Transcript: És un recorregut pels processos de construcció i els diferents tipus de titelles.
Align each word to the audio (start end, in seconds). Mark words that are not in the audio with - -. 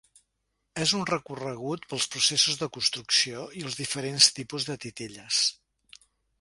És 0.85 0.93
un 0.99 1.03
recorregut 1.09 1.85
pels 1.91 2.07
processos 2.15 2.59
de 2.63 2.69
construcció 2.79 3.45
i 3.61 3.69
els 3.69 3.79
diferents 3.83 4.33
tipus 4.41 4.69
de 4.73 4.81
titelles. 4.89 5.45